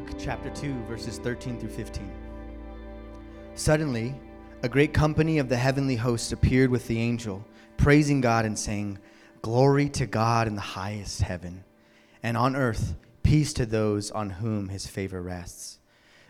[0.00, 2.10] Luke chapter 2, verses 13 through 15.
[3.54, 4.14] Suddenly,
[4.62, 7.44] a great company of the heavenly hosts appeared with the angel,
[7.76, 8.98] praising God and saying,
[9.42, 11.64] Glory to God in the highest heaven,
[12.22, 15.80] and on earth, peace to those on whom his favor rests.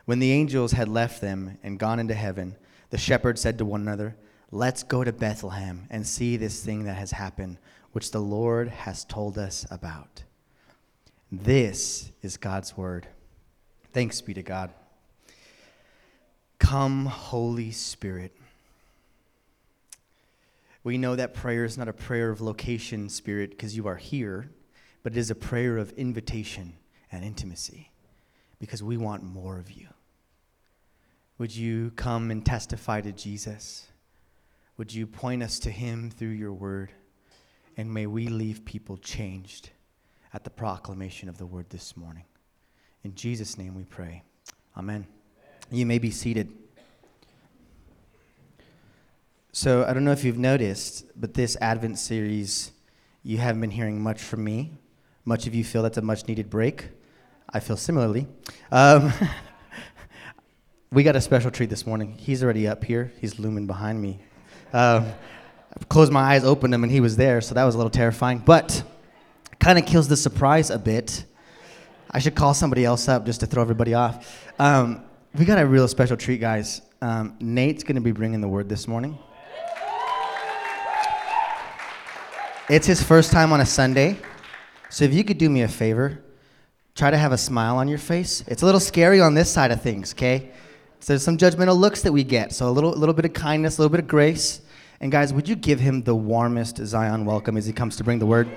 [0.04, 2.56] When the angels had left them and gone into heaven,
[2.88, 4.16] the shepherds said to one another,
[4.50, 7.58] Let's go to Bethlehem and see this thing that has happened,
[7.92, 10.24] which the Lord has told us about.
[11.30, 13.06] This is God's word.
[13.92, 14.70] Thanks be to God.
[16.58, 18.32] Come, Holy Spirit.
[20.84, 24.50] We know that prayer is not a prayer of location, Spirit, because you are here,
[25.02, 26.74] but it is a prayer of invitation
[27.10, 27.90] and intimacy
[28.60, 29.88] because we want more of you.
[31.38, 33.88] Would you come and testify to Jesus?
[34.76, 36.92] Would you point us to him through your word?
[37.76, 39.70] And may we leave people changed
[40.32, 42.24] at the proclamation of the word this morning.
[43.02, 44.22] In Jesus' name we pray.
[44.76, 45.06] Amen.
[45.70, 46.52] You may be seated.
[49.52, 52.72] So, I don't know if you've noticed, but this Advent series,
[53.22, 54.72] you haven't been hearing much from me.
[55.24, 56.88] Much of you feel that's a much needed break.
[57.48, 58.26] I feel similarly.
[58.70, 59.12] Um,
[60.92, 62.16] we got a special treat this morning.
[62.18, 64.20] He's already up here, he's looming behind me.
[64.74, 65.06] Um,
[65.72, 67.90] I closed my eyes, opened them, and he was there, so that was a little
[67.90, 68.38] terrifying.
[68.38, 68.82] But
[69.58, 71.24] kind of kills the surprise a bit
[72.12, 74.44] I should call somebody else up just to throw everybody off.
[74.58, 75.02] Um,
[75.38, 76.82] we got a real special treat, guys.
[77.00, 79.16] Um, Nate's going to be bringing the word this morning.
[82.68, 84.16] It's his first time on a Sunday.
[84.88, 86.20] So if you could do me a favor,
[86.96, 88.42] try to have a smile on your face.
[88.48, 90.50] It's a little scary on this side of things, okay?
[90.98, 92.52] So there's some judgmental looks that we get.
[92.52, 94.62] So a little, little bit of kindness, a little bit of grace.
[95.00, 98.18] And guys, would you give him the warmest Zion welcome as he comes to bring
[98.18, 98.48] the word?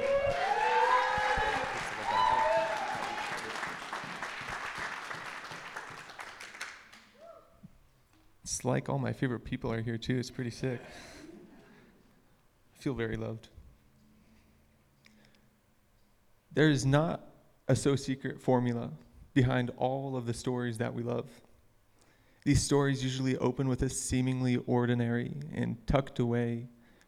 [8.66, 10.18] Like all my favorite people are here too.
[10.18, 10.80] It's pretty sick.
[12.74, 13.50] I feel very loved.
[16.54, 17.28] There is not
[17.68, 18.92] a so secret formula
[19.34, 21.30] behind all of the stories that we love.
[22.46, 26.68] These stories usually open with a seemingly ordinary and tucked away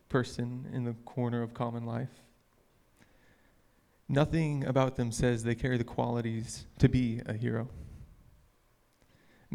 [0.09, 2.21] person in the corner of common life.
[4.07, 7.67] Nothing about them says they carry the qualities to be a hero.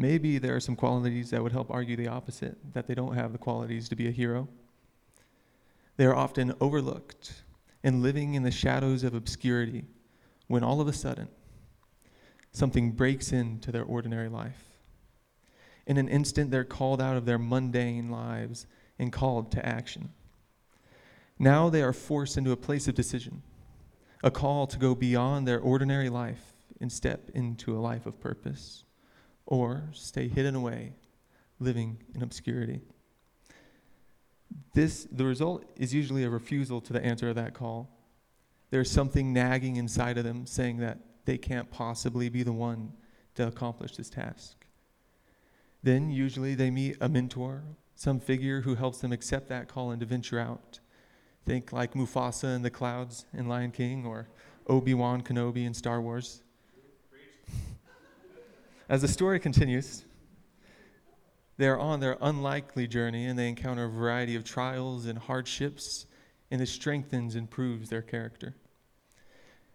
[0.01, 3.33] Maybe there are some qualities that would help argue the opposite, that they don't have
[3.33, 4.47] the qualities to be a hero.
[5.95, 7.43] They are often overlooked
[7.83, 9.85] and living in the shadows of obscurity
[10.47, 11.27] when all of a sudden
[12.51, 14.63] something breaks into their ordinary life.
[15.85, 18.65] In an instant, they're called out of their mundane lives
[18.97, 20.09] and called to action.
[21.37, 23.43] Now they are forced into a place of decision,
[24.23, 28.83] a call to go beyond their ordinary life and step into a life of purpose
[29.45, 30.93] or stay hidden away,
[31.59, 32.81] living in obscurity.
[34.73, 37.89] This, the result is usually a refusal to the answer of that call.
[38.69, 42.93] There's something nagging inside of them saying that they can't possibly be the one
[43.35, 44.65] to accomplish this task.
[45.83, 47.63] Then, usually, they meet a mentor,
[47.95, 50.79] some figure who helps them accept that call and to venture out.
[51.45, 54.29] Think like Mufasa in the clouds in Lion King or
[54.67, 56.43] Obi Wan Kenobi in Star Wars.
[58.91, 60.03] As the story continues,
[61.55, 66.07] they are on their unlikely journey and they encounter a variety of trials and hardships,
[66.51, 68.53] and it strengthens and proves their character.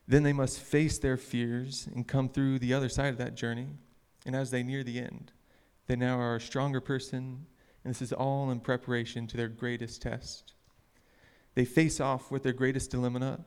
[0.07, 3.69] Then they must face their fears and come through the other side of that journey.
[4.27, 5.33] And as they near the end,
[5.87, 7.47] they now are a stronger person,
[7.85, 10.53] and this is all in preparation to their greatest test.
[11.55, 13.41] They face off with their greatest dilemma.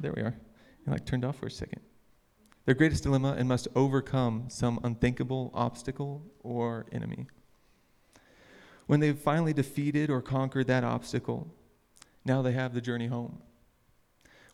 [0.00, 0.34] there we are.
[0.86, 1.82] I like turned off for a second
[2.66, 7.26] their greatest dilemma and must overcome some unthinkable obstacle or enemy.
[8.86, 11.52] When they've finally defeated or conquered that obstacle,
[12.24, 13.40] now they have the journey home,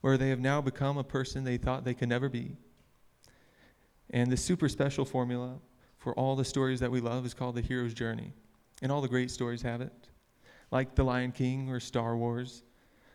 [0.00, 2.56] where they have now become a person they thought they could never be.
[4.10, 5.56] And the super special formula
[5.98, 8.32] for all the stories that we love is called the hero's journey.
[8.82, 10.08] And all the great stories have it,
[10.70, 12.62] like The Lion King or Star Wars,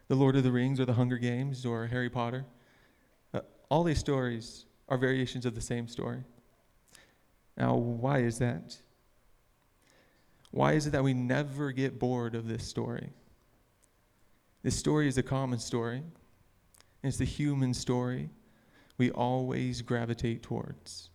[0.09, 2.45] The Lord of the Rings or The Hunger Games or Harry Potter.
[3.33, 6.21] Uh, all these stories are variations of the same story.
[7.57, 8.75] Now, why is that?
[10.51, 13.11] Why is it that we never get bored of this story?
[14.63, 16.03] This story is a common story.
[17.03, 18.31] It's the human story
[18.97, 21.09] we always gravitate towards.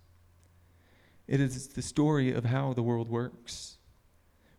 [1.28, 3.76] It is the story of how the world works.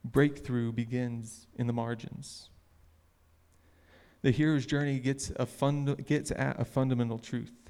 [0.05, 2.49] Breakthrough begins in the margins.
[4.21, 7.66] The hero's journey gets, a fund, gets at a fundamental truth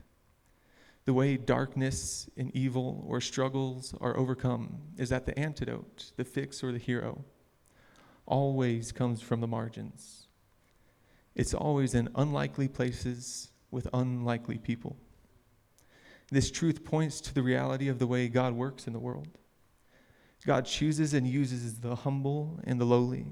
[1.07, 6.61] the way darkness and evil or struggles are overcome is that the antidote, the fix
[6.61, 7.23] or the hero,
[8.25, 10.27] always comes from the margins.
[11.33, 14.97] It's always in unlikely places with unlikely people.
[16.29, 19.29] This truth points to the reality of the way God works in the world.
[20.45, 23.27] God chooses and uses the humble and the lowly.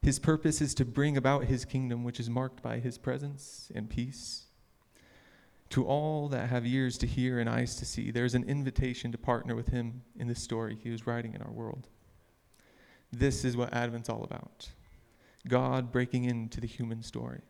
[0.00, 3.90] His purpose is to bring about his kingdom, which is marked by his presence and
[3.90, 4.47] peace.
[5.70, 9.18] To all that have ears to hear and eyes to see, there's an invitation to
[9.18, 11.88] partner with him in this story he was writing in our world.
[13.12, 14.68] This is what Advent's all about
[15.46, 17.40] God breaking into the human story.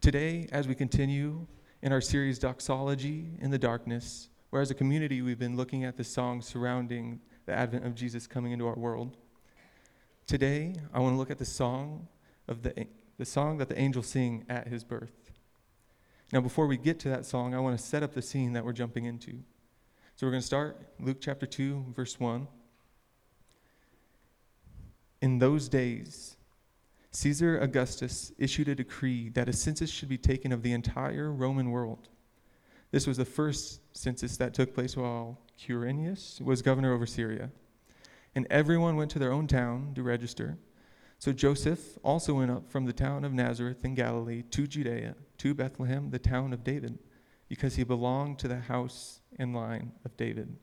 [0.00, 1.46] Today, as we continue
[1.82, 5.96] in our series Doxology in the Darkness, where as a community we've been looking at
[5.96, 9.16] the songs surrounding the advent of Jesus coming into our world.
[10.26, 12.06] Today, I want to look at the song
[12.46, 15.27] of the, the song that the angels sing at his birth.
[16.32, 18.64] Now, before we get to that song, I want to set up the scene that
[18.64, 19.32] we're jumping into.
[20.16, 22.46] So we're going to start Luke chapter 2, verse 1.
[25.22, 26.36] In those days,
[27.12, 31.70] Caesar Augustus issued a decree that a census should be taken of the entire Roman
[31.70, 32.08] world.
[32.90, 37.50] This was the first census that took place while Quirinius was governor over Syria.
[38.34, 40.58] And everyone went to their own town to register.
[41.18, 45.54] So Joseph also went up from the town of Nazareth in Galilee to Judea, to
[45.54, 46.98] Bethlehem, the town of David,
[47.48, 50.56] because he belonged to the house and line of David.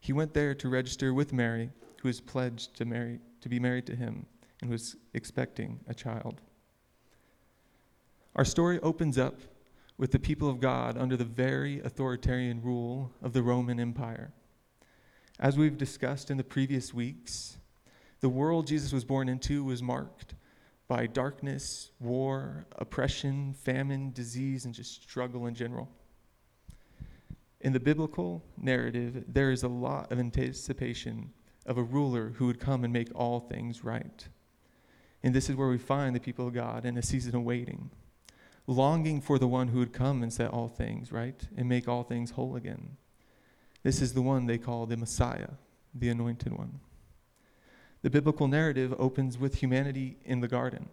[0.00, 1.70] He went there to register with Mary,
[2.00, 4.26] who was pledged to, marry, to be married to him
[4.62, 6.40] and was expecting a child.
[8.36, 9.40] Our story opens up
[9.98, 14.32] with the people of God under the very authoritarian rule of the Roman Empire.
[15.38, 17.58] As we've discussed in the previous weeks,
[18.24, 20.34] the world Jesus was born into was marked
[20.88, 25.90] by darkness, war, oppression, famine, disease, and just struggle in general.
[27.60, 31.34] In the biblical narrative, there is a lot of anticipation
[31.66, 34.26] of a ruler who would come and make all things right.
[35.22, 37.90] And this is where we find the people of God in a season of waiting
[38.66, 42.04] longing for the one who would come and set all things right and make all
[42.04, 42.96] things whole again.
[43.82, 45.50] This is the one they call the Messiah,
[45.94, 46.80] the anointed one.
[48.04, 50.90] The biblical narrative opens with humanity in the garden.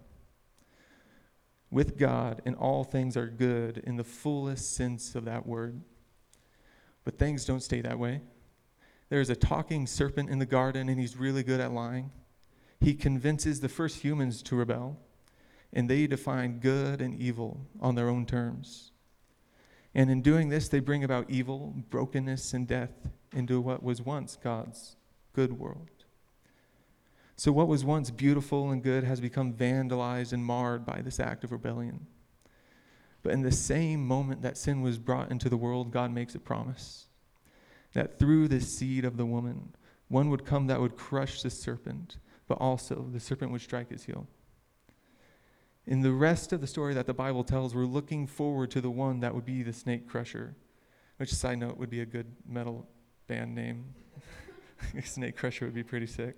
[1.69, 5.81] With God, and all things are good in the fullest sense of that word.
[7.03, 8.21] But things don't stay that way.
[9.09, 12.11] There's a talking serpent in the garden, and he's really good at lying.
[12.79, 14.97] He convinces the first humans to rebel
[15.73, 18.91] and they define good and evil on their own terms.
[19.93, 24.37] And in doing this, they bring about evil, brokenness, and death into what was once
[24.41, 24.95] God's
[25.33, 26.00] good world.
[27.41, 31.43] So, what was once beautiful and good has become vandalized and marred by this act
[31.43, 32.05] of rebellion.
[33.23, 36.39] But in the same moment that sin was brought into the world, God makes a
[36.39, 37.07] promise
[37.93, 39.73] that through the seed of the woman,
[40.07, 42.17] one would come that would crush the serpent,
[42.47, 44.27] but also the serpent would strike his heel.
[45.87, 48.91] In the rest of the story that the Bible tells, we're looking forward to the
[48.91, 50.55] one that would be the snake crusher,
[51.17, 52.87] which, side note, would be a good metal
[53.25, 53.95] band name.
[55.03, 56.35] snake crusher would be pretty sick.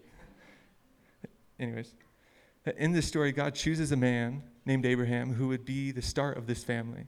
[1.64, 1.94] Anyways,
[2.78, 6.48] in this story, God chooses a man named Abraham who would be the start of
[6.48, 7.06] this family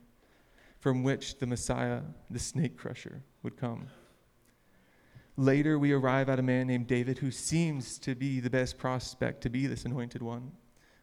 [0.79, 3.87] from which the Messiah, the snake crusher, would come.
[5.37, 9.41] Later, we arrive at a man named David who seems to be the best prospect
[9.41, 10.51] to be this anointed one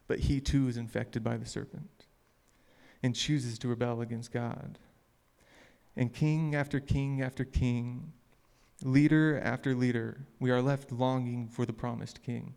[0.07, 2.05] but he too is infected by the serpent
[3.01, 4.79] and chooses to rebel against God.
[5.95, 8.13] And king after king after king,
[8.83, 12.53] leader after leader, we are left longing for the promised king.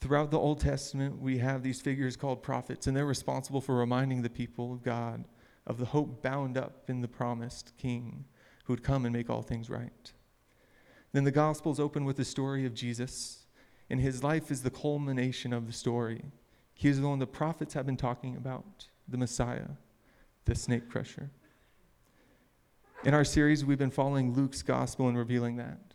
[0.00, 4.22] Throughout the Old Testament, we have these figures called prophets, and they're responsible for reminding
[4.22, 5.24] the people of God
[5.66, 8.24] of the hope bound up in the promised king
[8.64, 10.12] who would come and make all things right.
[11.12, 13.40] Then the Gospels open with the story of Jesus
[13.90, 16.22] and his life is the culmination of the story.
[16.72, 19.70] He is the one the prophets have been talking about, the Messiah,
[20.44, 21.30] the snake crusher.
[23.04, 25.89] In our series, we've been following Luke's gospel and revealing that.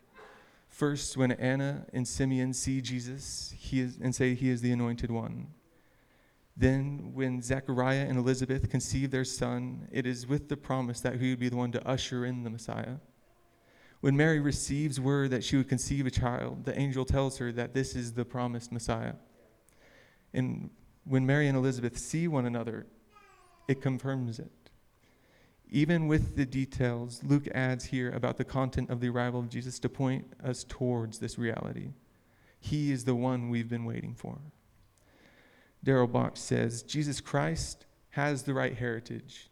[0.75, 5.09] First, when Anna and Simeon see Jesus he is, and say he is the anointed
[5.09, 5.47] one.
[6.57, 11.29] Then, when Zechariah and Elizabeth conceive their son, it is with the promise that he
[11.29, 12.97] would be the one to usher in the Messiah.
[14.01, 17.73] When Mary receives word that she would conceive a child, the angel tells her that
[17.73, 19.13] this is the promised Messiah.
[20.33, 20.71] And
[21.05, 22.85] when Mary and Elizabeth see one another,
[23.69, 24.51] it confirms it.
[25.71, 29.79] Even with the details, Luke adds here about the content of the arrival of Jesus
[29.79, 31.89] to point us towards this reality.
[32.59, 34.39] He is the one we've been waiting for.
[35.83, 39.49] Darrell Bock says Jesus Christ has the right heritage.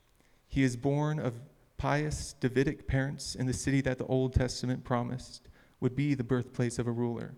[0.48, 1.36] He is born of
[1.77, 6.79] pious Davidic parents in the city that the Old Testament promised would be the birthplace
[6.79, 7.36] of a ruler.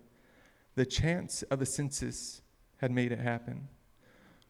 [0.76, 2.42] The chance of a census
[2.78, 3.68] had made it happen.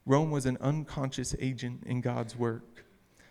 [0.04, 2.84] Rome was an unconscious agent in God's work.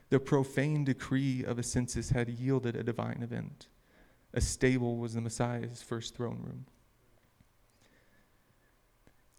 [0.10, 3.68] The profane decree of a census had yielded a divine event.
[4.34, 6.66] A stable was the Messiah's first throne room.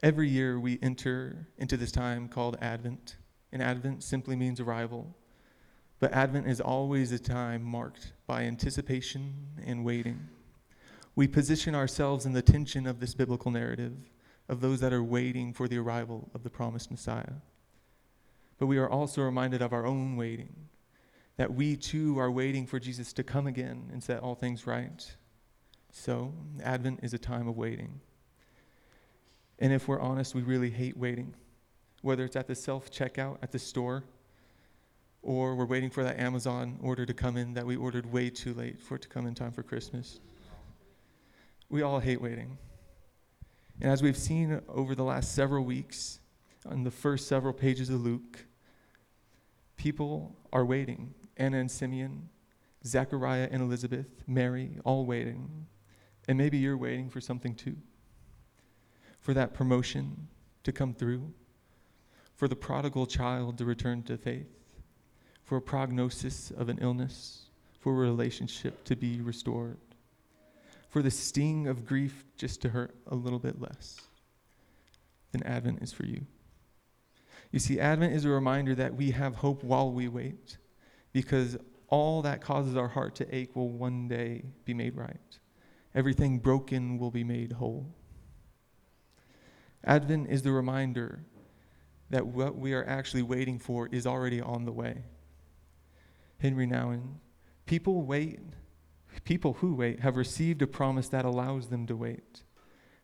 [0.02, 3.16] Every year we enter into this time called Advent,
[3.52, 5.14] and Advent simply means arrival.
[6.00, 10.28] But Advent is always a time marked by anticipation and waiting.
[11.14, 13.96] We position ourselves in the tension of this biblical narrative
[14.48, 17.40] of those that are waiting for the arrival of the promised Messiah.
[18.58, 20.68] But we are also reminded of our own waiting,
[21.36, 25.14] that we too are waiting for Jesus to come again and set all things right.
[25.92, 26.32] So,
[26.62, 28.00] Advent is a time of waiting.
[29.58, 31.34] And if we're honest, we really hate waiting,
[32.02, 34.04] whether it's at the self checkout at the store
[35.26, 38.54] or we're waiting for that Amazon order to come in that we ordered way too
[38.54, 40.20] late for it to come in time for Christmas.
[41.68, 42.58] We all hate waiting.
[43.80, 46.20] And as we've seen over the last several weeks,
[46.70, 48.46] on the first several pages of Luke,
[49.76, 51.14] people are waiting.
[51.36, 52.28] Anna and Simeon,
[52.84, 55.66] Zechariah and Elizabeth, Mary, all waiting.
[56.28, 57.76] And maybe you're waiting for something too.
[59.20, 60.28] For that promotion
[60.64, 61.32] to come through,
[62.34, 64.48] for the prodigal child to return to faith,
[65.44, 67.46] for a prognosis of an illness,
[67.78, 69.78] for a relationship to be restored
[70.96, 74.00] for the sting of grief just to hurt a little bit less,
[75.30, 76.24] then Advent is for you.
[77.52, 80.58] You see, Advent is a reminder that we have hope while we wait,
[81.12, 81.56] because
[81.88, 85.38] all that causes our heart to ache will one day be made right.
[85.94, 87.86] Everything broken will be made whole.
[89.84, 91.24] Advent is the reminder
[92.10, 95.04] that what we are actually waiting for is already on the way.
[96.38, 97.14] Henri Nouwen,
[97.64, 98.40] people wait
[99.24, 102.42] people who wait have received a promise that allows them to wait.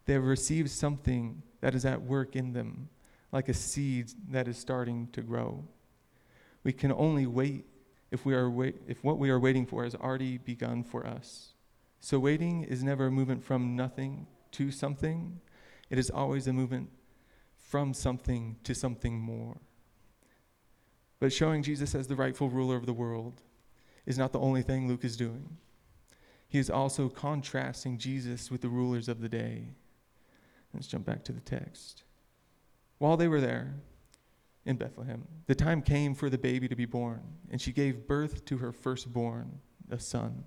[0.06, 2.88] They have received something that is at work in them,
[3.32, 5.64] like a seed that is starting to grow.
[6.64, 7.66] We can only wait
[8.10, 11.54] if, we are wait, if what we are waiting for has already begun for us.
[12.00, 15.40] So, waiting is never a movement from nothing to something,
[15.88, 16.90] it is always a movement
[17.56, 19.56] from something to something more.
[21.20, 23.40] But showing Jesus as the rightful ruler of the world
[24.04, 25.56] is not the only thing Luke is doing
[26.52, 29.68] he is also contrasting Jesus with the rulers of the day.
[30.74, 32.02] Let's jump back to the text.
[33.02, 33.74] While they were there
[34.64, 38.44] in Bethlehem, the time came for the baby to be born, and she gave birth
[38.44, 39.58] to her firstborn,
[39.90, 40.44] a son.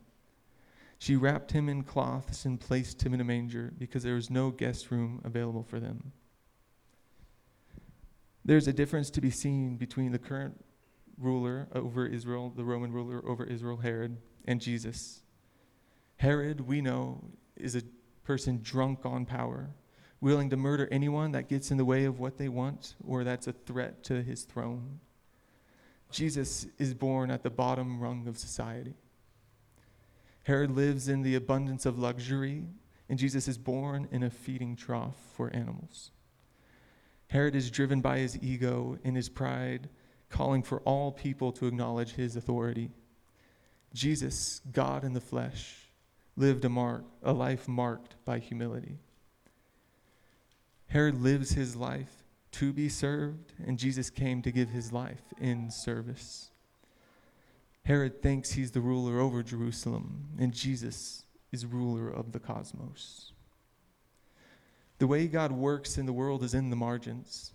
[0.97, 4.51] She wrapped him in cloths and placed him in a manger because there was no
[4.51, 6.13] guest room available for them.
[8.45, 10.63] There's a difference to be seen between the current
[11.17, 15.23] ruler over Israel, the Roman ruler over Israel, Herod, and Jesus.
[16.15, 17.21] Herod, we know,
[17.57, 17.81] is a
[18.23, 19.71] person drunk on power,
[20.25, 23.45] willing to murder anyone that gets in the way of what they want or that's
[23.45, 24.99] a threat to his throne.
[26.09, 28.95] Jesus is born at the bottom rung of society.
[30.41, 32.63] Herod lives in the abundance of luxury,
[33.07, 36.09] and Jesus is born in a feeding trough for animals.
[37.27, 39.89] Herod is driven by his ego and his pride,
[40.31, 42.89] calling for all people to acknowledge his authority.
[43.93, 45.91] Jesus, God in the flesh,
[46.35, 48.97] lived a, mark, a life marked by humility.
[50.87, 55.69] Herod lives his life to be served, and Jesus came to give his life in
[55.69, 56.51] service.
[57.83, 63.33] Herod thinks he's the ruler over Jerusalem, and Jesus is ruler of the cosmos.
[64.97, 67.51] The way God works in the world is in the margins,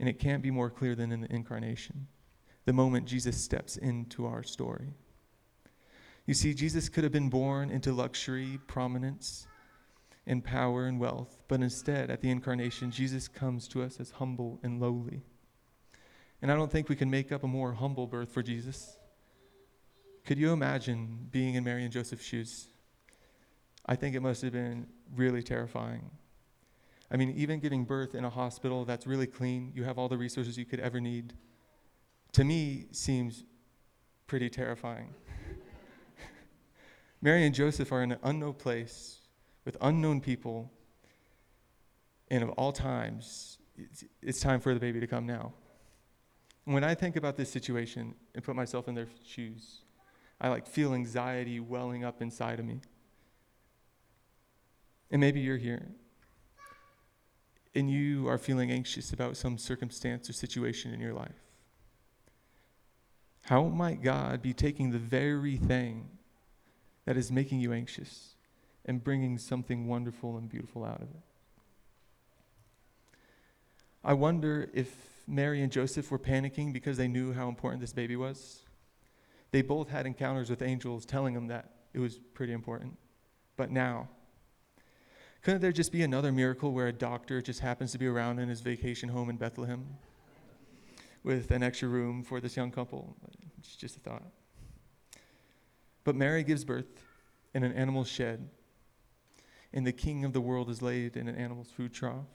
[0.00, 2.06] and it can't be more clear than in the incarnation,
[2.64, 4.94] the moment Jesus steps into our story.
[6.24, 9.46] You see, Jesus could have been born into luxury, prominence,
[10.26, 14.58] and power and wealth, but instead, at the incarnation, Jesus comes to us as humble
[14.62, 15.22] and lowly.
[16.42, 18.96] And I don't think we can make up a more humble birth for Jesus.
[20.24, 22.68] Could you imagine being in Mary and Joseph's shoes?
[23.86, 26.10] I think it must have been really terrifying.
[27.10, 30.18] I mean, even giving birth in a hospital that's really clean, you have all the
[30.18, 31.34] resources you could ever need,
[32.32, 33.44] to me seems
[34.26, 35.14] pretty terrifying.
[37.22, 39.15] Mary and Joseph are in an unknown place
[39.66, 40.70] with unknown people,
[42.30, 45.52] and of all times, it's, it's time for the baby to come now.
[46.64, 49.82] When I think about this situation and put myself in their shoes,
[50.40, 52.80] I like feel anxiety welling up inside of me.
[55.10, 55.86] And maybe you're here
[57.74, 61.44] and you are feeling anxious about some circumstance or situation in your life.
[63.42, 66.08] How might God be taking the very thing
[67.04, 68.35] that is making you anxious
[68.86, 71.22] and bringing something wonderful and beautiful out of it?
[74.04, 74.94] I wonder if
[75.26, 78.62] Mary and Joseph were panicking because they knew how important this baby was.
[79.50, 82.96] They both had encounters with angels telling them that it was pretty important.
[83.56, 84.08] But now,
[85.42, 88.48] couldn't there just be another miracle where a doctor just happens to be around in
[88.48, 89.84] his vacation home in Bethlehem
[91.24, 93.16] with an extra room for this young couple?
[93.58, 94.22] It's just a thought.
[96.04, 97.02] But Mary gives birth
[97.54, 98.48] in an animal shed,
[99.76, 102.26] and the king of the world is laid in an animal's food trough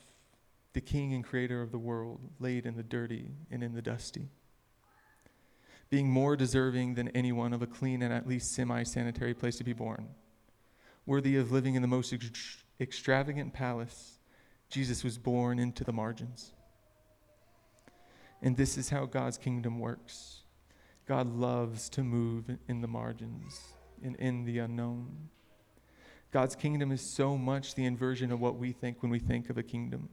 [0.73, 4.29] the king and creator of the world, laid in the dirty and in the dusty.
[5.89, 9.65] Being more deserving than anyone of a clean and at least semi sanitary place to
[9.65, 10.07] be born,
[11.05, 14.19] worthy of living in the most ex- extravagant palace,
[14.69, 16.53] Jesus was born into the margins.
[18.41, 20.43] And this is how God's kingdom works.
[21.05, 23.59] God loves to move in the margins
[24.01, 25.27] and in the unknown.
[26.31, 29.57] God's kingdom is so much the inversion of what we think when we think of
[29.57, 30.09] a kingdom.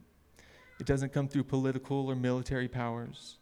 [0.79, 3.37] It doesn't come through political or military powers,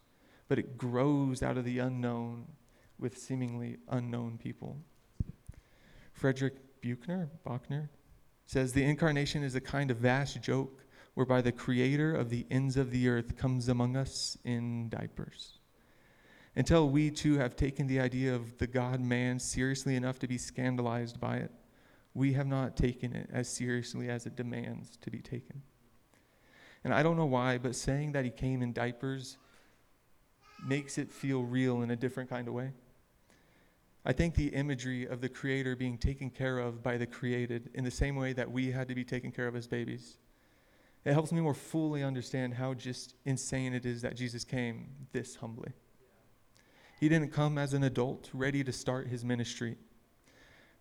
[0.48, 2.46] but it grows out of the unknown
[3.00, 4.78] with seemingly unknown people.
[6.14, 7.90] Frederick Buechner, Bachner
[8.46, 10.84] says the incarnation is a kind of vast joke
[11.16, 15.60] whereby the creator of the ends of the earth comes among us in diapers.
[16.56, 20.38] Until we too have taken the idea of the God man seriously enough to be
[20.38, 21.52] scandalized by it,
[22.18, 25.62] we have not taken it as seriously as it demands to be taken.
[26.84, 29.38] And I don't know why, but saying that he came in diapers
[30.66, 32.72] makes it feel real in a different kind of way.
[34.04, 37.84] I think the imagery of the Creator being taken care of by the created in
[37.84, 40.18] the same way that we had to be taken care of as babies.
[41.06, 45.36] It helps me more fully understand how just insane it is that Jesus came this
[45.36, 45.72] humbly.
[47.00, 49.76] He didn't come as an adult ready to start his ministry,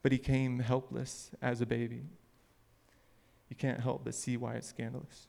[0.06, 2.04] but he came helpless as a baby.
[3.48, 5.26] You can't help but see why it's scandalous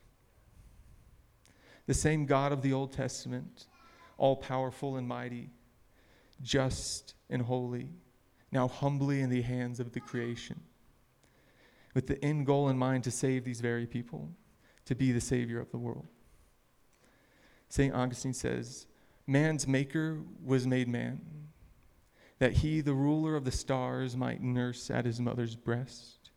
[1.88, 3.66] the same God of the Old Testament,
[4.20, 5.50] all powerful and mighty,
[6.44, 7.90] just and holy,
[8.52, 10.60] now humbly in the hands of the creation,
[11.96, 14.30] with the end goal in mind to save these very people,
[14.86, 16.06] to be the Savior of the world.
[17.68, 17.96] St.
[17.96, 18.86] Augustine says,
[19.26, 21.47] Man's maker was made man,
[22.40, 26.32] that he, the ruler of the stars, might nurse at his mother's breast,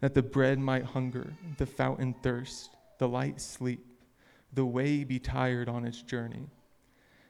[0.00, 3.90] that the bread might hunger, the fountain thirst, the light sleep
[4.52, 6.48] the way be tired on its journey,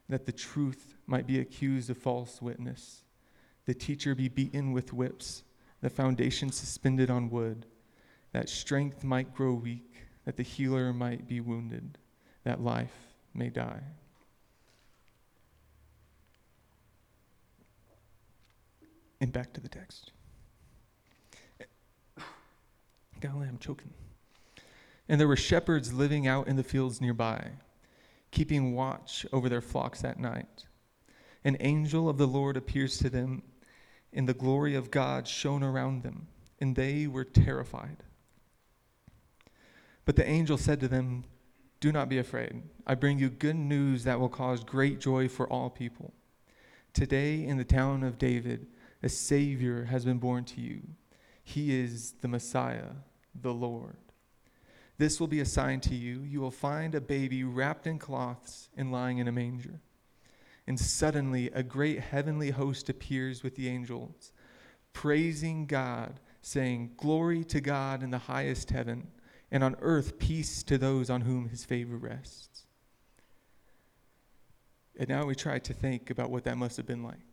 [0.09, 3.05] that the truth might be accused of false witness,
[3.67, 5.45] the teacher be beaten with whips,
[5.81, 7.67] the foundation suspended on wood,
[8.33, 11.99] that strength might grow weak, that the healer might be wounded,
[12.45, 13.83] that life may die.
[19.21, 20.13] And back to the text.
[23.21, 23.93] Golly, I'm choking.
[25.09, 27.51] And there were shepherds living out in the fields nearby,
[28.31, 30.65] keeping watch over their flocks at night.
[31.45, 33.43] An angel of the Lord appears to them,
[34.13, 36.29] and the glory of God shone around them,
[36.61, 37.99] and they were terrified.
[40.05, 41.25] But the angel said to them,
[41.81, 42.63] Do not be afraid.
[42.87, 46.13] I bring you good news that will cause great joy for all people.
[46.93, 48.67] Today, in the town of David,
[49.03, 50.83] a Savior has been born to you.
[51.43, 52.93] He is the Messiah,
[53.35, 53.97] the Lord.
[54.99, 56.21] This will be a sign to you.
[56.21, 59.81] You will find a baby wrapped in cloths and lying in a manger.
[60.67, 64.33] And suddenly a great heavenly host appears with the angels,
[64.93, 69.09] praising God, saying, Glory to God in the highest heaven,
[69.51, 72.67] and on earth peace to those on whom his favor rests.
[74.99, 77.30] And now we try to think about what that must have been like.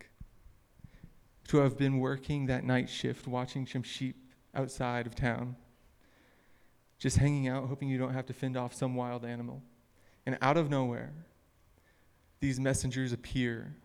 [1.47, 4.17] To have been working that night shift, watching some sheep
[4.53, 5.55] outside of town
[6.99, 9.61] just hanging out, hoping you don't have to fend off some wild animal.
[10.25, 11.13] And out of nowhere,
[12.39, 13.75] these messengers appear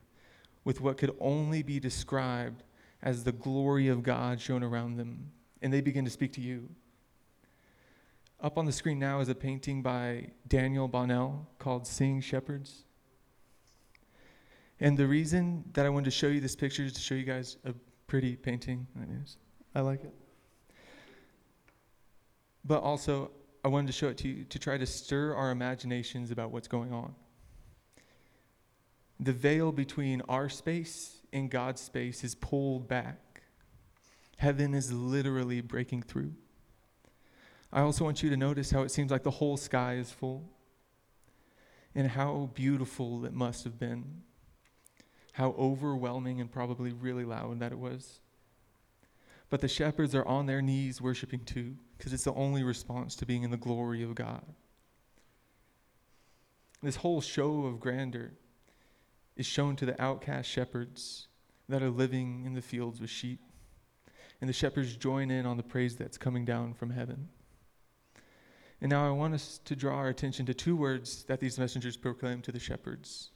[0.64, 2.62] with what could only be described
[3.02, 6.68] as the glory of God shone around them, and they begin to speak to you.
[8.40, 12.84] Up on the screen now is a painting by Daniel Bonnell called Seeing Shepherds.
[14.82, 17.22] And the reason that I wanted to show you this picture is to show you
[17.22, 17.72] guys a
[18.08, 18.84] pretty painting.
[19.76, 20.12] I like it.
[22.64, 23.30] But also,
[23.64, 26.66] I wanted to show it to you to try to stir our imaginations about what's
[26.66, 27.14] going on.
[29.20, 33.42] The veil between our space and God's space is pulled back.
[34.38, 36.34] Heaven is literally breaking through.
[37.72, 40.50] I also want you to notice how it seems like the whole sky is full
[41.94, 44.22] and how beautiful it must have been.
[45.32, 48.20] How overwhelming and probably really loud that it was.
[49.50, 53.26] But the shepherds are on their knees worshiping too, because it's the only response to
[53.26, 54.44] being in the glory of God.
[56.82, 58.32] This whole show of grandeur
[59.36, 61.28] is shown to the outcast shepherds
[61.68, 63.40] that are living in the fields with sheep.
[64.40, 67.28] And the shepherds join in on the praise that's coming down from heaven.
[68.80, 71.96] And now I want us to draw our attention to two words that these messengers
[71.96, 73.30] proclaim to the shepherds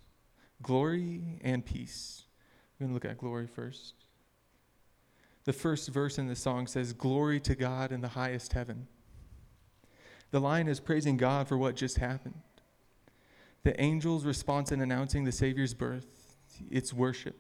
[0.63, 2.25] glory and peace.
[2.79, 3.95] We're going to look at glory first.
[5.45, 8.89] The first verse in the song says, Glory to God in the highest heaven.
[10.33, 12.43] The line is praising God for what just happened.
[13.63, 16.37] The angel's response in announcing the Savior's birth,
[16.71, 17.37] it's worship.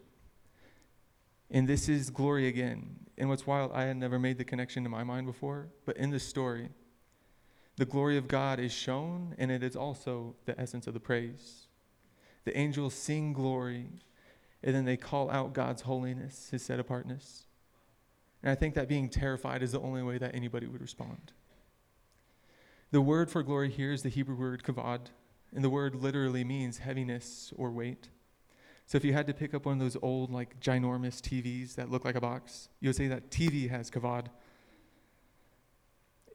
[1.50, 2.96] And this is glory again.
[3.18, 6.10] And what's wild, I had never made the connection in my mind before, but in
[6.10, 6.68] this story,
[7.76, 11.65] the glory of God is shown, and it is also the essence of the praise.
[12.46, 13.88] The angels sing glory,
[14.62, 17.44] and then they call out God's holiness, his set apartness.
[18.40, 21.32] And I think that being terrified is the only way that anybody would respond.
[22.92, 25.08] The word for glory here is the Hebrew word kavod,
[25.52, 28.10] and the word literally means heaviness or weight.
[28.86, 31.90] So if you had to pick up one of those old, like ginormous TVs that
[31.90, 34.26] look like a box, you would say that TV has kavod.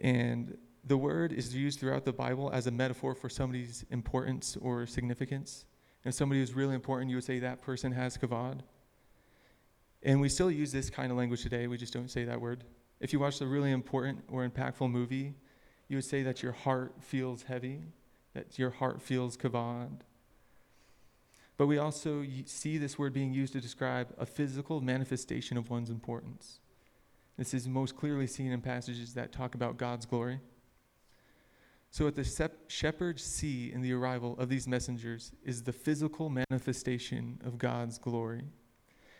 [0.01, 4.85] And the word is used throughout the Bible as a metaphor for somebody's importance or
[4.85, 5.63] significance.
[6.03, 8.61] And if somebody is really important, you would say that person has kavod.
[10.03, 12.63] And we still use this kind of language today, we just don't say that word.
[12.99, 15.35] If you watch a really important or impactful movie,
[15.87, 17.81] you would say that your heart feels heavy,
[18.33, 20.01] that your heart feels kavod.
[21.57, 25.91] But we also see this word being used to describe a physical manifestation of one's
[25.91, 26.59] importance.
[27.37, 30.39] This is most clearly seen in passages that talk about God's glory.
[31.91, 36.29] So, what the sep- shepherds see in the arrival of these messengers is the physical
[36.29, 38.43] manifestation of God's glory.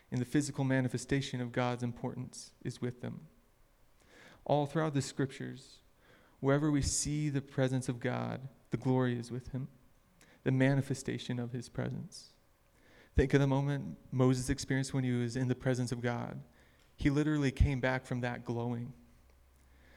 [0.10, 3.28] And the physical manifestation of God's importance is with them.
[4.46, 5.80] All throughout the scriptures,
[6.40, 8.40] wherever we see the presence of God,
[8.72, 9.68] the glory is with him,
[10.46, 12.30] the manifestation of his presence.
[13.18, 16.40] Think of the moment Moses experienced when he was in the presence of God.
[16.96, 18.94] He literally came back from that glowing.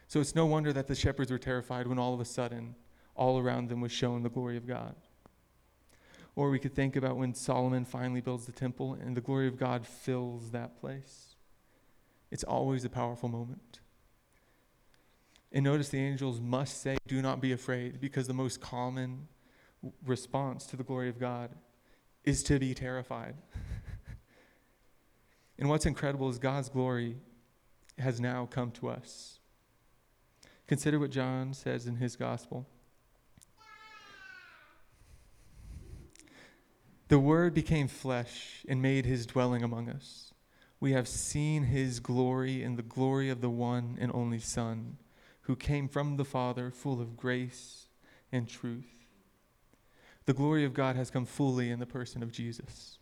[0.08, 2.74] So it's no wonder that the shepherds were terrified when all of a sudden,
[3.14, 4.94] all around them was shown the glory of God.
[6.36, 9.56] Or we could think about when Solomon finally builds the temple and the glory of
[9.56, 11.36] God fills that place.
[12.30, 13.80] It's always a powerful moment.
[15.52, 19.28] And notice the angels must say, Do not be afraid, because the most common
[20.04, 21.50] response to the glory of God
[22.24, 23.36] is to be terrified.
[25.58, 27.18] and what's incredible is God's glory
[27.98, 29.38] has now come to us.
[30.66, 32.66] Consider what John says in his gospel.
[37.08, 40.32] The Word became flesh and made his dwelling among us.
[40.80, 44.96] We have seen his glory in the glory of the one and only Son,
[45.42, 47.88] who came from the Father, full of grace
[48.32, 49.06] and truth.
[50.26, 52.98] The glory of God has come fully in the person of Jesus.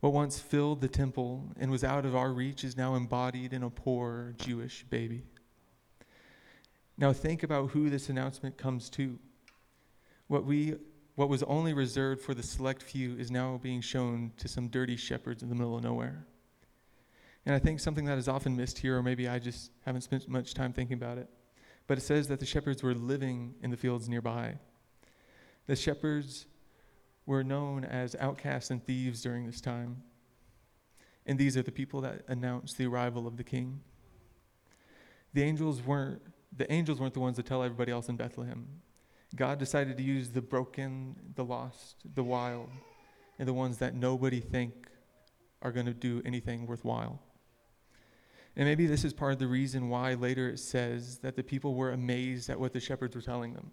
[0.00, 3.62] What once filled the temple and was out of our reach is now embodied in
[3.62, 5.24] a poor Jewish baby.
[6.98, 9.18] Now think about who this announcement comes to.
[10.28, 10.76] What we
[11.16, 14.96] what was only reserved for the select few is now being shown to some dirty
[14.96, 16.26] shepherds in the middle of nowhere.
[17.46, 20.28] And I think something that is often missed here, or maybe I just haven't spent
[20.28, 21.30] much time thinking about it,
[21.86, 24.58] but it says that the shepherds were living in the fields nearby.
[25.66, 26.46] The shepherds
[27.24, 30.02] were known as outcasts and thieves during this time.
[31.24, 33.80] And these are the people that announced the arrival of the king.
[35.32, 36.22] The angels weren't
[36.54, 38.66] the angels weren't the ones to tell everybody else in Bethlehem.
[39.34, 42.70] God decided to use the broken, the lost, the wild,
[43.38, 44.88] and the ones that nobody think
[45.62, 47.20] are going to do anything worthwhile.
[48.56, 51.74] And maybe this is part of the reason why later it says that the people
[51.74, 53.70] were amazed at what the shepherds were telling them.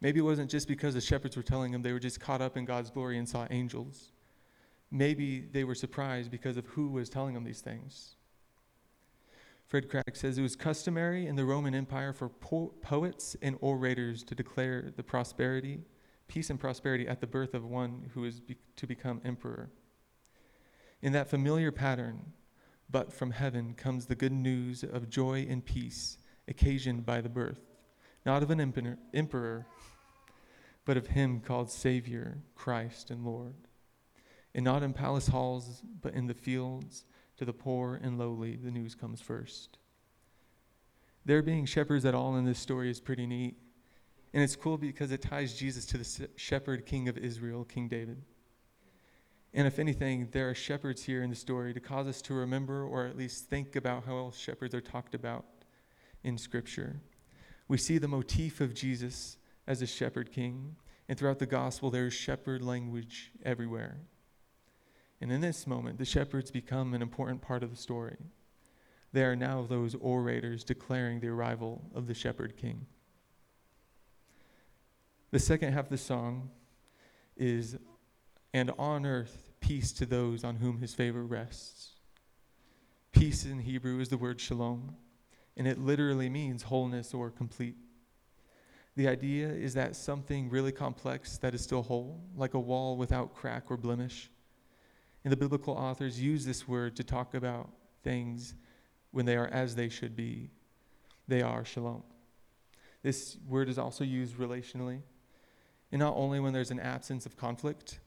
[0.00, 2.56] Maybe it wasn't just because the shepherds were telling them they were just caught up
[2.56, 4.12] in God's glory and saw angels.
[4.90, 8.16] Maybe they were surprised because of who was telling them these things.
[9.70, 14.24] Fred Craddock says it was customary in the Roman Empire for po- poets and orators
[14.24, 15.84] to declare the prosperity,
[16.26, 19.70] peace and prosperity at the birth of one who is be- to become emperor.
[21.02, 22.32] In that familiar pattern,
[22.90, 27.60] but from heaven comes the good news of joy and peace occasioned by the birth,
[28.26, 28.58] not of an
[29.14, 29.66] emperor,
[30.84, 33.54] but of him called Savior, Christ, and Lord.
[34.52, 37.04] And not in palace halls, but in the fields
[37.40, 39.78] to the poor and lowly, the news comes first.
[41.24, 43.56] There being shepherds at all in this story is pretty neat.
[44.34, 48.20] And it's cool because it ties Jesus to the shepherd king of Israel, King David.
[49.54, 52.84] And if anything, there are shepherds here in the story to cause us to remember
[52.84, 55.46] or at least think about how else shepherds are talked about
[56.22, 57.00] in Scripture.
[57.68, 60.76] We see the motif of Jesus as a shepherd king,
[61.08, 63.96] and throughout the gospel, there is shepherd language everywhere.
[65.20, 68.16] And in this moment, the shepherds become an important part of the story.
[69.12, 72.86] They are now those orators declaring the arrival of the shepherd king.
[75.30, 76.50] The second half of the song
[77.36, 77.76] is,
[78.54, 81.90] And on earth, peace to those on whom his favor rests.
[83.12, 84.96] Peace in Hebrew is the word shalom,
[85.56, 87.76] and it literally means wholeness or complete.
[88.96, 93.34] The idea is that something really complex that is still whole, like a wall without
[93.34, 94.30] crack or blemish.
[95.24, 97.70] And the biblical authors use this word to talk about
[98.02, 98.54] things
[99.10, 100.50] when they are as they should be.
[101.28, 102.02] They are shalom.
[103.02, 105.00] This word is also used relationally,
[105.90, 108.00] and not only when there's an absence of conflict,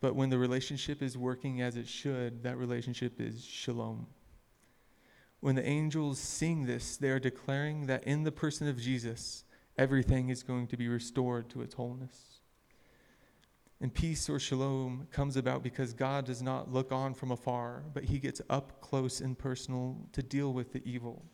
[0.00, 4.06] but when the relationship is working as it should, that relationship is shalom.
[5.40, 9.44] When the angels sing this, they are declaring that in the person of Jesus,
[9.76, 12.37] everything is going to be restored to its wholeness.
[13.80, 18.04] And peace or shalom comes about because God does not look on from afar, but
[18.04, 21.24] he gets up close and personal to deal with the evil,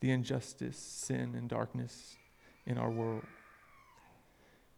[0.00, 2.16] the injustice, sin, and darkness
[2.64, 3.24] in our world.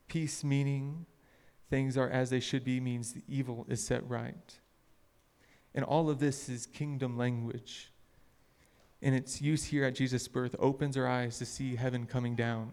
[0.09, 1.05] Peace meaning
[1.69, 4.59] things are as they should be means the evil is set right.
[5.75, 7.93] And all of this is kingdom language.
[9.03, 12.73] And its use here at Jesus' birth opens our eyes to see heaven coming down.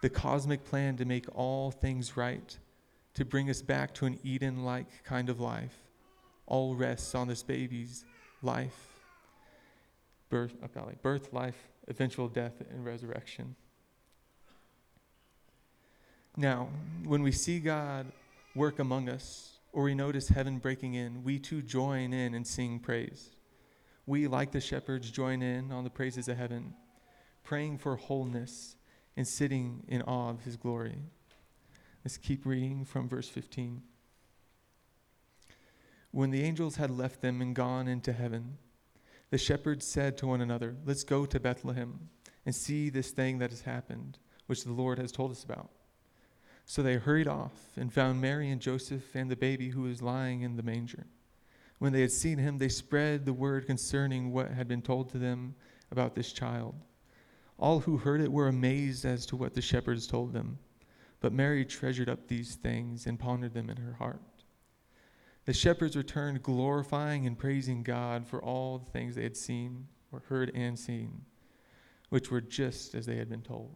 [0.00, 2.56] The cosmic plan to make all things right
[3.14, 5.76] to bring us back to an Eden like kind of life.
[6.46, 8.04] All rests on this baby's
[8.42, 8.94] life
[10.34, 13.54] birth, uh, oh golly, birth, life, eventual death, and resurrection.
[16.36, 16.68] Now,
[17.04, 18.06] when we see God
[18.56, 22.80] work among us, or we notice heaven breaking in, we too join in and sing
[22.80, 23.30] praise.
[24.06, 26.74] We, like the shepherds, join in on the praises of heaven,
[27.44, 28.74] praying for wholeness
[29.16, 30.98] and sitting in awe of his glory.
[32.04, 33.82] Let's keep reading from verse 15.
[36.10, 38.58] When the angels had left them and gone into heaven,
[39.30, 42.10] the shepherds said to one another, Let's go to Bethlehem
[42.44, 45.70] and see this thing that has happened, which the Lord has told us about.
[46.66, 50.42] So they hurried off and found Mary and Joseph and the baby who was lying
[50.42, 51.06] in the manger.
[51.78, 55.18] When they had seen him, they spread the word concerning what had been told to
[55.18, 55.54] them
[55.90, 56.74] about this child.
[57.58, 60.58] All who heard it were amazed as to what the shepherds told them.
[61.24, 64.20] But Mary treasured up these things and pondered them in her heart.
[65.46, 70.22] The shepherds returned, glorifying and praising God for all the things they had seen, or
[70.28, 71.22] heard and seen,
[72.10, 73.74] which were just as they had been told.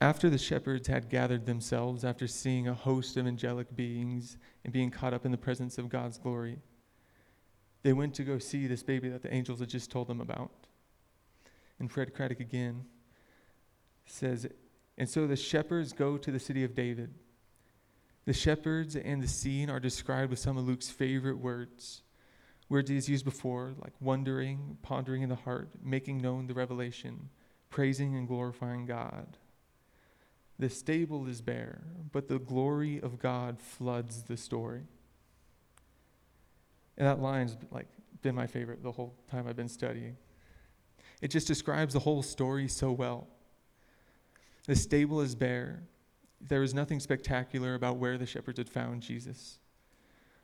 [0.00, 4.90] After the shepherds had gathered themselves, after seeing a host of angelic beings and being
[4.90, 6.58] caught up in the presence of God's glory,
[7.84, 10.50] they went to go see this baby that the angels had just told them about.
[11.78, 12.84] And Fred Craddock again
[14.06, 14.48] says,
[15.00, 17.14] and so the shepherds go to the city of David.
[18.26, 22.02] The shepherds and the scene are described with some of Luke's favorite words.
[22.68, 27.30] Words he's used before, like wondering, pondering in the heart, making known the revelation,
[27.70, 29.38] praising and glorifying God.
[30.58, 31.80] The stable is bare,
[32.12, 34.82] but the glory of God floods the story.
[36.98, 37.88] And that line's like
[38.20, 40.18] been my favorite the whole time I've been studying.
[41.22, 43.28] It just describes the whole story so well.
[44.70, 45.82] The stable is bare.
[46.40, 49.58] There was nothing spectacular about where the shepherds had found Jesus,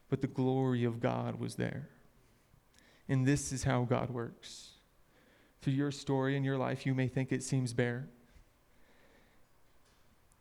[0.09, 1.91] but the glory of God was there.
[3.09, 4.71] And this is how God works.
[5.63, 8.09] Through your story and your life, you may think it seems bare.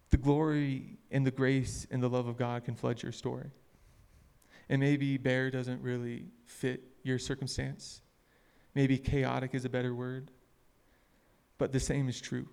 [0.09, 3.51] The glory and the grace and the love of God can flood your story.
[4.67, 8.01] And maybe bare doesn't really fit your circumstance.
[8.73, 10.31] Maybe chaotic is a better word.
[11.59, 12.47] But the same is true.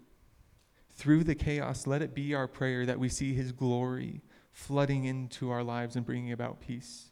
[1.02, 5.50] Through the chaos, let it be our prayer that we see His glory flooding into
[5.50, 7.10] our lives and bringing about peace.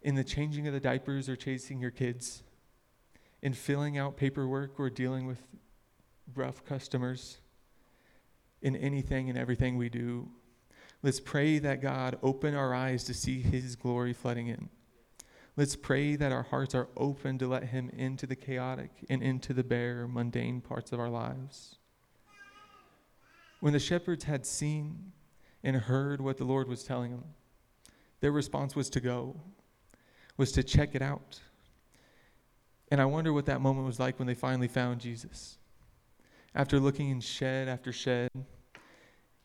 [0.00, 2.44] In the changing of the diapers or chasing your kids,
[3.42, 5.42] in filling out paperwork or dealing with
[6.34, 7.40] rough customers,
[8.62, 10.30] in anything and everything we do,
[11.02, 14.70] let's pray that God open our eyes to see His glory flooding in.
[15.58, 19.52] Let's pray that our hearts are open to let Him into the chaotic and into
[19.52, 21.77] the bare, mundane parts of our lives.
[23.60, 25.12] When the shepherds had seen
[25.64, 27.24] and heard what the Lord was telling them,
[28.20, 29.40] their response was to go,
[30.36, 31.40] was to check it out.
[32.90, 35.58] And I wonder what that moment was like when they finally found Jesus.
[36.54, 38.30] After looking in shed after shed,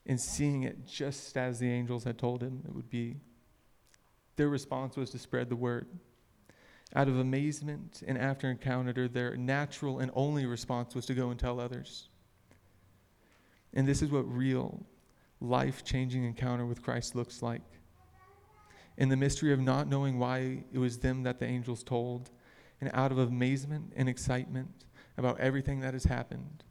[0.06, 3.17] and seeing it just as the angels had told him it would be.
[4.36, 5.88] Their response was to spread the word.
[6.95, 11.39] Out of amazement and after encounter, their natural and only response was to go and
[11.39, 12.10] tell others.
[13.73, 14.86] And this is what real,
[15.41, 17.62] life changing encounter with Christ looks like.
[18.97, 22.29] In the mystery of not knowing why it was them that the angels told,
[22.79, 24.69] and out of amazement and excitement
[25.17, 26.63] about everything that has happened,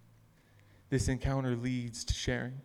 [0.90, 2.60] this encounter leads to sharing.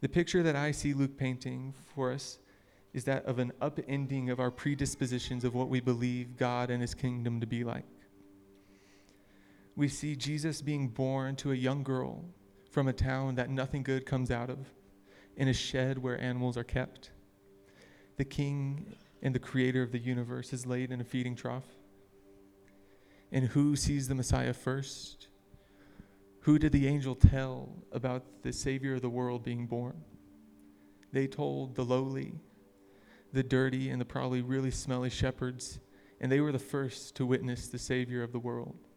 [0.00, 2.38] The picture that I see Luke painting for us
[2.92, 6.94] is that of an upending of our predispositions of what we believe God and his
[6.94, 7.84] kingdom to be like.
[9.76, 12.24] We see Jesus being born to a young girl
[12.68, 14.58] from a town that nothing good comes out of,
[15.36, 17.10] in a shed where animals are kept.
[18.16, 21.66] The king and the creator of the universe is laid in a feeding trough.
[23.30, 25.28] And who sees the Messiah first?
[26.40, 30.02] Who did the angel tell about the Savior of the world being born?
[31.12, 32.34] They told the lowly,
[33.32, 35.80] the dirty, and the probably really smelly shepherds,
[36.20, 38.87] and they were the first to witness the Savior of the world.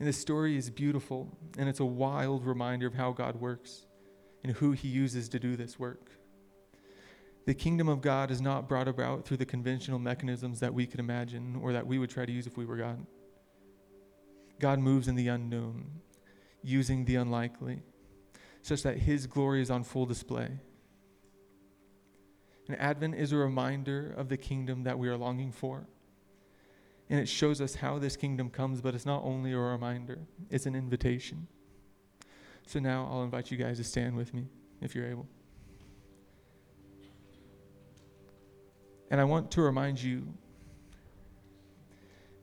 [0.00, 3.84] And this story is beautiful, and it's a wild reminder of how God works
[4.42, 6.10] and who He uses to do this work.
[7.44, 11.00] The kingdom of God is not brought about through the conventional mechanisms that we could
[11.00, 13.04] imagine or that we would try to use if we were God.
[14.58, 15.84] God moves in the unknown,
[16.62, 17.82] using the unlikely,
[18.62, 20.48] such that His glory is on full display.
[22.68, 25.86] And Advent is a reminder of the kingdom that we are longing for.
[27.10, 30.66] And it shows us how this kingdom comes, but it's not only a reminder, it's
[30.66, 31.48] an invitation.
[32.66, 34.46] So now I'll invite you guys to stand with me
[34.80, 35.26] if you're able.
[39.10, 40.24] And I want to remind you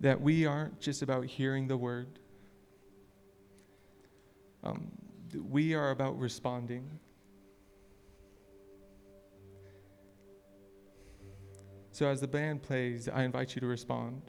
[0.01, 2.19] that we aren't just about hearing the word,
[4.65, 4.91] um,
[5.49, 6.89] we are about responding.
[11.93, 14.21] So, as the band plays, I invite you to respond.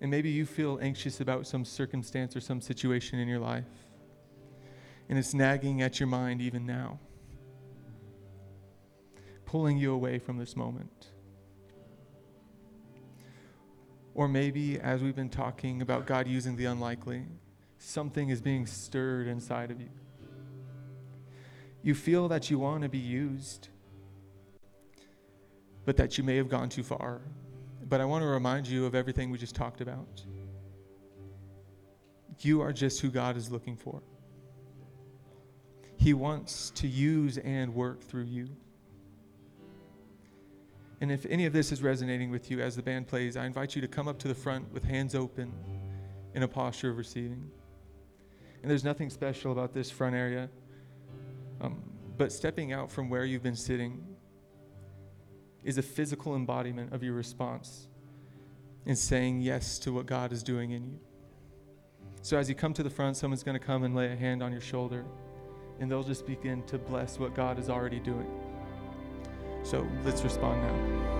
[0.00, 3.64] And maybe you feel anxious about some circumstance or some situation in your life,
[5.08, 6.98] and it's nagging at your mind even now,
[9.46, 11.08] pulling you away from this moment.
[14.14, 17.24] Or maybe, as we've been talking about God using the unlikely,
[17.78, 19.90] something is being stirred inside of you.
[21.82, 23.68] You feel that you want to be used,
[25.84, 27.20] but that you may have gone too far.
[27.88, 30.22] But I want to remind you of everything we just talked about.
[32.40, 34.02] You are just who God is looking for.
[35.96, 38.48] He wants to use and work through you.
[41.00, 43.76] And if any of this is resonating with you as the band plays, I invite
[43.76, 45.52] you to come up to the front with hands open
[46.34, 47.50] in a posture of receiving.
[48.62, 50.48] And there's nothing special about this front area,
[51.60, 51.82] um,
[52.16, 54.15] but stepping out from where you've been sitting
[55.66, 57.88] is a physical embodiment of your response
[58.86, 61.00] in saying yes to what God is doing in you.
[62.22, 64.44] So as you come to the front, someone's going to come and lay a hand
[64.44, 65.04] on your shoulder,
[65.80, 68.30] and they'll just begin to bless what God is already doing.
[69.64, 71.15] So let's respond now.